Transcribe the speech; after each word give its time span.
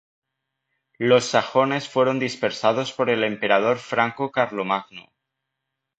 Los 0.97 1.25
sajones 1.25 1.87
fueron 1.87 2.17
dispersados 2.17 2.91
por 2.91 3.11
el 3.11 3.23
emperador 3.23 3.77
franco 3.77 4.31
Carlomagno. 4.31 5.09